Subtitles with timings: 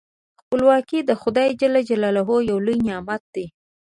[0.39, 3.45] خپلواکي د خدای جل جلاله یو لوی نعمت دی.